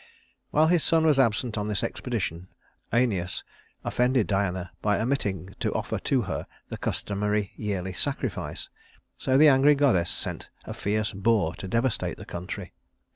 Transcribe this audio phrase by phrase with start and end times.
[0.49, 2.47] While his son was absent on this expedition,
[2.91, 3.43] Œneus
[3.83, 8.67] offended Diana by omitting to offer to her the customary yearly sacrifice;
[9.15, 12.73] so the angry goddess sent a fierce boar to devastate the country.